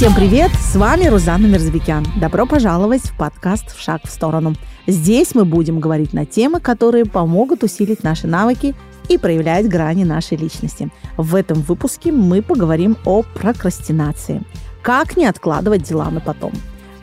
[0.00, 0.50] Всем привет!
[0.52, 2.06] С вами Рузанна Мерзбекян.
[2.18, 4.54] Добро пожаловать в подкаст «В шаг в сторону».
[4.86, 8.74] Здесь мы будем говорить на темы, которые помогут усилить наши навыки
[9.10, 10.88] и проявлять грани нашей личности.
[11.18, 14.42] В этом выпуске мы поговорим о прокрастинации.
[14.80, 16.52] Как не откладывать дела на потом.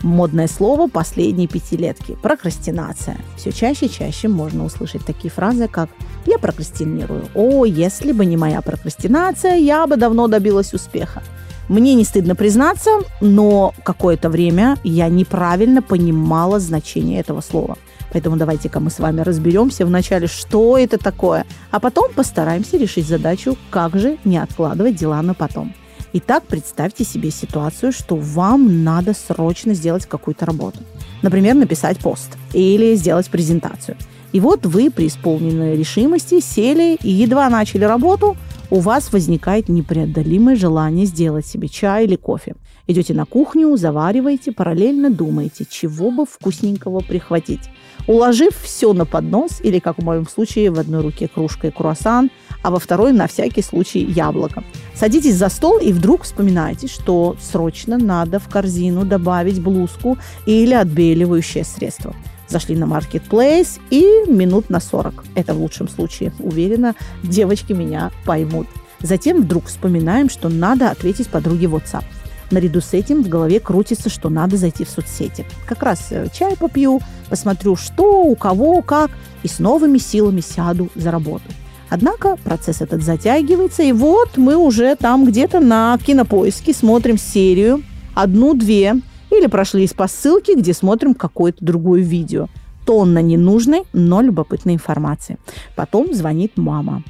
[0.00, 3.18] Модное слово последней пятилетки– прокрастинация.
[3.36, 5.90] Все чаще и чаще можно услышать такие фразы, как
[6.24, 11.22] «я прокрастинирую», «о, если бы не моя прокрастинация, я бы давно добилась успеха»,
[11.68, 17.76] мне не стыдно признаться, но какое-то время я неправильно понимала значение этого слова.
[18.12, 23.56] Поэтому давайте-ка мы с вами разберемся вначале, что это такое, а потом постараемся решить задачу,
[23.70, 25.74] как же не откладывать дела на потом.
[26.12, 30.78] Итак, представьте себе ситуацию, что вам надо срочно сделать какую-то работу.
[31.20, 33.96] Например, написать пост или сделать презентацию.
[34.32, 38.36] И вот вы при исполненной решимости сели и едва начали работу,
[38.70, 42.54] у вас возникает непреодолимое желание сделать себе чай или кофе.
[42.88, 47.70] Идете на кухню, завариваете, параллельно думаете, чего бы вкусненького прихватить.
[48.06, 52.30] Уложив все на поднос, или, как в моем случае, в одной руке кружка и круассан,
[52.62, 54.62] а во второй, на всякий случай, яблоко.
[54.94, 61.64] Садитесь за стол и вдруг вспоминаете, что срочно надо в корзину добавить блузку или отбеливающее
[61.64, 62.14] средство–
[62.48, 65.24] Зашли на Marketplace и минут на 40.
[65.34, 66.32] Это в лучшем случае.
[66.38, 68.66] Уверена, девочки меня поймут.
[69.00, 72.04] Затем вдруг вспоминаем, что надо ответить подруге WhatsApp.
[72.50, 75.44] Наряду с этим в голове крутится, что надо зайти в соцсети.
[75.66, 79.10] Как раз э, чай попью, посмотрю, что, у кого, как,
[79.42, 81.44] и с новыми силами сяду за работу.
[81.88, 87.82] Однако процесс этот затягивается, и вот мы уже там где-то на кинопоиске смотрим серию,
[88.14, 88.96] одну-две,
[89.38, 92.48] или прошлись по ссылке, где смотрим какое-то другое видео.
[92.84, 95.38] Тонна ненужной, но любопытной информации.
[95.74, 97.02] Потом звонит мама.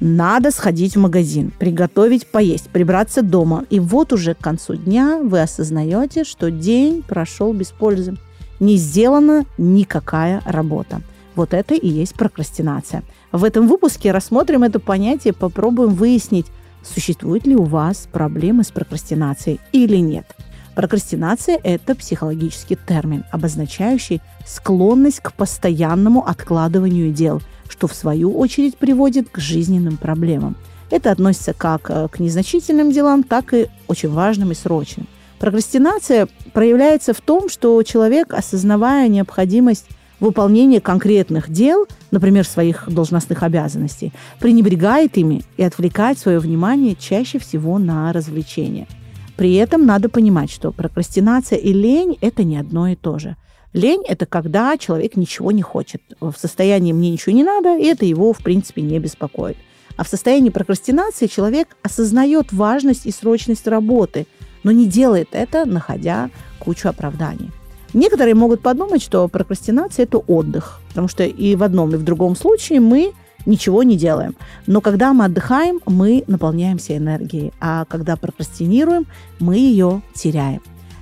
[0.00, 3.66] Надо сходить в магазин, приготовить поесть, прибраться дома.
[3.68, 8.16] И вот уже к концу дня вы осознаете, что день прошел без пользы.
[8.60, 11.02] Не сделана никакая работа.
[11.34, 13.02] Вот это и есть прокрастинация.
[13.30, 16.46] В этом выпуске рассмотрим это понятие, попробуем выяснить,
[16.82, 20.26] существуют ли у вас проблемы с прокрастинацией или нет.
[20.74, 29.28] Прокрастинация– это психологический термин, обозначающий склонность к постоянному откладыванию дел, что в свою очередь приводит
[29.30, 30.56] к жизненным проблемам.
[30.90, 35.06] Это относится как э, к незначительным делам, так и очень важным и срочным.
[35.38, 39.86] Прокрастинация проявляется в том, что человек, осознавая необходимость
[40.20, 47.78] выполнения конкретных дел, например, своих должностных обязанностей, пренебрегает ими и отвлекает свое внимание чаще всего
[47.78, 48.86] на развлечения–
[49.40, 53.36] при этом надо понимать, что прокрастинация и лень– это не одно и то же.
[53.72, 56.02] Лень– это когда человек ничего не хочет.
[56.20, 59.56] В состоянии «мне ничего не надо», и это его, в принципе, не беспокоит.
[59.96, 64.26] А в состоянии прокрастинации человек осознает важность и срочность работы,
[64.62, 67.50] но не делает это, находя кучу оправданий.
[67.94, 72.36] Некоторые могут подумать, что прокрастинация– это отдых, потому что и в одном, и в другом
[72.36, 73.12] случае мы
[73.46, 74.34] ничего не делаем.
[74.66, 79.06] Но когда мы отдыхаем, мы наполняемся энергией, а когда прокрастинируем,
[79.38, 80.60] мы ее теряем.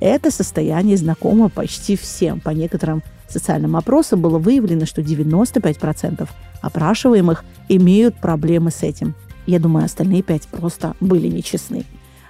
[0.00, 2.40] Это состояние знакомо почти всем.
[2.40, 6.28] По некоторым социальным опросам было выявлено, что 95%
[6.62, 9.14] опрашиваемых имеют проблемы с этим.
[9.46, 11.84] Я думаю, остальные 5 просто были нечестны.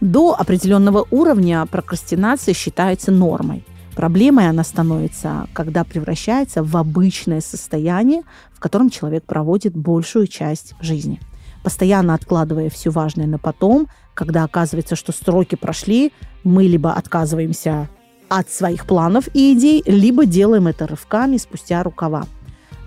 [0.00, 3.64] До определенного уровня прокрастинация считается нормой.
[3.94, 8.22] Проблемой она становится, когда превращается в обычное состояние,
[8.52, 11.20] в котором человек проводит большую часть жизни.
[11.62, 17.88] Постоянно откладывая все важное на потом, когда оказывается, что сроки прошли, мы либо отказываемся
[18.28, 22.24] от своих планов и идей, либо делаем это рывками спустя рукава.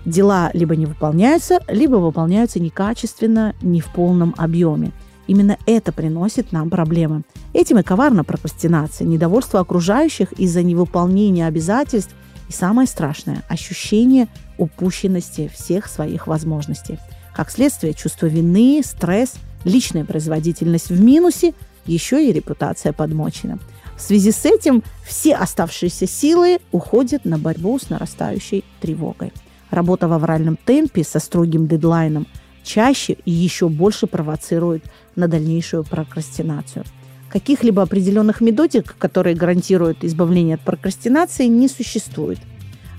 [0.04, 4.92] Дела либо не выполняются, либо выполняются некачественно, не в полном объеме–
[5.26, 7.22] Именно это приносит нам проблемы.
[7.52, 12.14] Этим и коварна прокрастинация, недовольство окружающих из-за невыполнения обязательств
[12.48, 16.98] и самое страшное– ощущение упущенности всех своих возможностей.
[17.34, 19.34] Как следствие, чувство вины, стресс,
[19.64, 21.54] личная производительность в минусе,
[21.86, 23.58] еще и репутация подмочена.
[23.96, 29.32] В связи с этим все оставшиеся силы уходят на борьбу с нарастающей тревогой.
[29.70, 32.26] Работа в авральном темпе со строгим дедлайном–
[32.66, 34.84] чаще и еще больше провоцирует
[35.14, 36.84] на дальнейшую прокрастинацию.
[37.30, 42.38] Каких-либо определенных методик, которые гарантируют избавление от прокрастинации, не существует.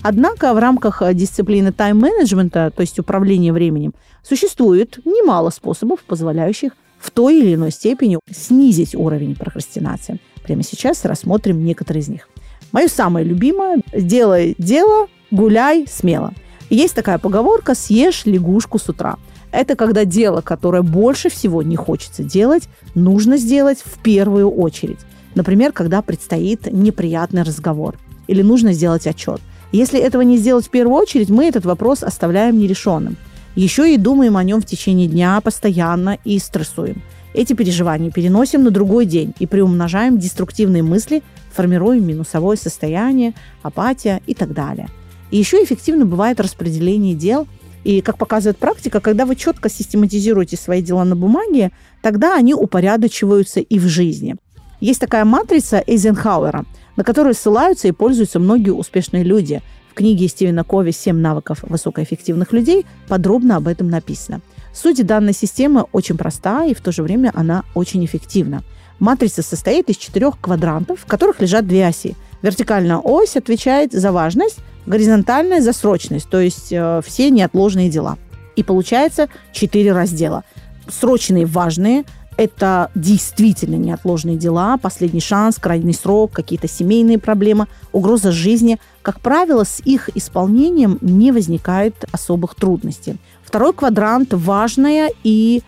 [0.03, 3.93] Однако в рамках дисциплины тайм-менеджмента, то есть управления временем,
[4.23, 10.19] существует немало способов, позволяющих в той или иной степени снизить уровень прокрастинации.
[10.43, 12.29] Прямо сейчас рассмотрим некоторые из них.
[12.71, 16.33] Мое самое любимое– сделай дело, гуляй смело.
[16.69, 19.17] Есть такая поговорка «съешь лягушку с утра».
[19.57, 24.99] Это когда дело, которое больше всего не хочется делать, нужно сделать в первую очередь.
[25.33, 29.41] Например, когда предстоит неприятный разговор или нужно сделать отчет.
[29.71, 33.17] Если этого не сделать в первую очередь, мы этот вопрос оставляем нерешенным.
[33.55, 37.01] Еще и думаем о нем в течение дня постоянно и стрессуем.
[37.33, 43.33] Эти переживания переносим на другой день и приумножаем деструктивные мысли, формируем минусовое состояние,
[43.63, 44.87] апатия и так далее.
[45.31, 47.47] И еще эффективно бывает распределение дел.
[47.87, 53.61] И, как показывает практика, когда вы четко систематизируете свои дела на бумаге, тогда они упорядочиваются
[53.61, 54.35] и в жизни.
[54.81, 56.65] Есть такая матрица Эйзенхауэра,
[56.97, 59.61] на которую ссылаются и пользуются многие успешные люди–
[59.97, 64.41] книге Стивена Кови «Семь навыков высокоэффективных людей» подробно об этом написано.
[64.73, 68.63] Суть данной системы очень проста и в то же время она очень эффективна.
[68.99, 72.15] Матрица состоит из четырех квадрантов, в которых лежат две оси.
[72.43, 78.17] Вертикальная ось отвечает за важность, горизонтальная за срочность, то есть э, все неотложные дела.
[78.55, 80.43] И получается четыре раздела.
[80.89, 82.05] Срочные, важные,
[82.37, 88.79] это действительно неотложные дела, последний шанс, крайний срок, какие-то семейные проблемы, угроза жизни.
[89.01, 93.17] Как правило, с их исполнением не возникает особых трудностей.
[93.43, 95.63] Второй квадрант– важное и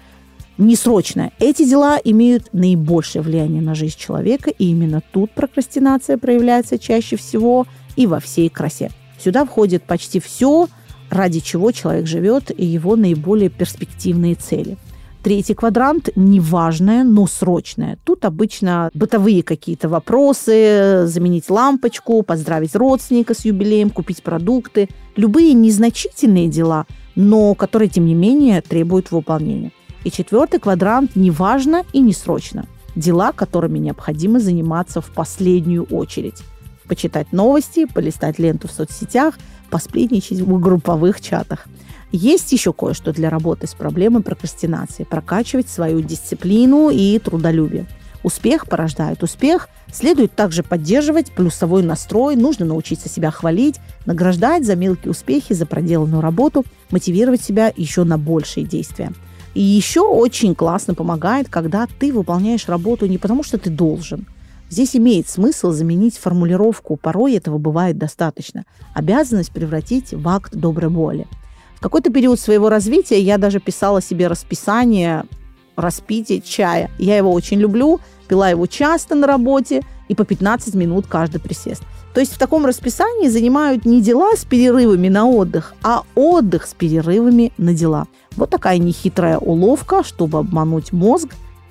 [0.59, 1.31] несрочное.
[1.39, 7.65] Эти дела имеют наибольшее влияние на жизнь человека, и именно тут прокрастинация проявляется чаще всего
[7.95, 8.91] и во всей красе.
[9.21, 10.67] Сюда входит почти все,
[11.09, 14.77] ради чего человек живет, и его наиболее перспективные цели–
[15.21, 17.97] Третий квадрант– неважное, но срочное.
[18.05, 24.87] Тут обычно бытовые какие-то вопросы, заменить лампочку, поздравить родственника с юбилеем, купить продукты.
[25.17, 26.85] Любые незначительные дела,
[27.15, 29.73] но которые, тем не менее, требуют выполнения.
[30.05, 32.65] И четвертый квадрант– неважно и не срочно.
[32.95, 36.41] Дела, которыми необходимо заниматься в последнюю очередь.
[36.89, 39.35] Почитать новости, полистать ленту в соцсетях,
[39.69, 41.67] посплетничать в групповых чатах–
[42.11, 45.03] есть еще кое-что для работы с проблемой прокрастинации.
[45.03, 47.85] Прокачивать свою дисциплину и трудолюбие.
[48.23, 49.69] Успех порождает успех.
[49.93, 52.35] Следует также поддерживать плюсовой настрой.
[52.35, 58.17] Нужно научиться себя хвалить, награждать за мелкие успехи, за проделанную работу, мотивировать себя еще на
[58.17, 59.13] большие действия.
[59.53, 64.25] И еще очень классно помогает, когда ты выполняешь работу не потому, что ты должен.
[64.69, 68.65] Здесь имеет смысл заменить формулировку, порой этого бывает достаточно.
[68.93, 71.27] Обязанность превратить в акт доброй воли.
[71.75, 75.25] В какой-то период своего развития я даже писала себе расписание
[75.75, 76.91] распития чая.
[76.99, 81.83] Я его очень люблю, пила его часто на работе и по 15 минут каждый присест.
[82.13, 86.73] То есть в таком расписании занимают не дела с перерывами на отдых, а отдых с
[86.73, 88.07] перерывами на дела.
[88.35, 91.29] Вот такая нехитрая уловка, чтобы обмануть мозг,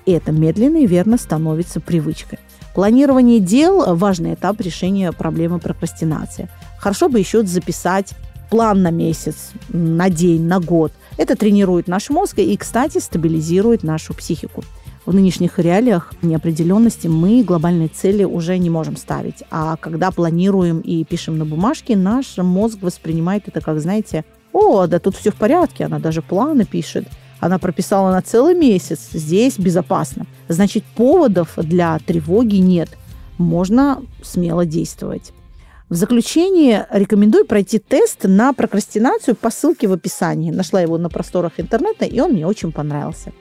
[0.09, 2.39] и это медленно и верно становится привычкой.
[2.73, 6.49] Планирование дел– важный этап решения проблемы прокрастинации.
[6.79, 8.13] Хорошо бы еще записать
[8.49, 10.91] план на месяц, на день, на год.
[11.17, 14.63] Это тренирует наш мозг и, кстати, стабилизирует нашу психику.
[15.05, 19.43] В нынешних реалиях неопределенности мы глобальные цели уже не можем ставить.
[19.49, 24.99] А когда планируем и пишем на бумажке, наш мозг воспринимает это как, знаете, о, да
[24.99, 27.07] тут все в порядке, она даже планы пишет.
[27.39, 30.25] Она прописала на целый месяц, здесь безопасно.
[30.47, 32.89] Значит, поводов для тревоги нет.
[33.37, 35.31] Можно смело действовать.
[35.87, 40.51] В заключение рекомендую пройти тест на прокрастинацию по ссылке в описании.
[40.51, 43.31] Нашла его на просторах интернета, и он мне очень понравился.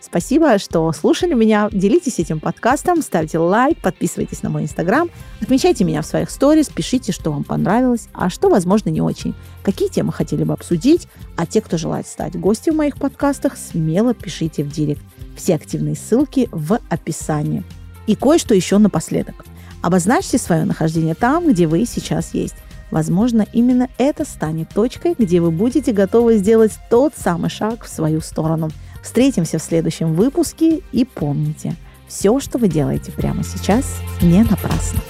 [0.00, 1.68] Спасибо, что слушали меня.
[1.72, 7.12] Делитесь этим подкастом, ставьте лайк, подписывайтесь на мой инстаграм, отмечайте меня в своих сторис, пишите,
[7.12, 9.34] что вам понравилось, а что, возможно, не очень.
[9.62, 14.14] Какие темы хотели бы обсудить, а те, кто желает стать гостем в моих подкастах, смело
[14.14, 15.02] пишите в директ.
[15.36, 17.64] Все активные ссылки в описании.
[18.06, 19.44] И кое-что еще напоследок–
[19.80, 22.56] Обозначьте свое нахождение там, где вы сейчас есть.
[22.90, 28.20] Возможно, именно это станет точкой, где вы будете готовы сделать тот самый шаг в свою
[28.20, 28.70] сторону.
[29.08, 31.76] Встретимся в следующем выпуске и помните,
[32.08, 35.00] все, что вы делаете прямо сейчас, не напрасно.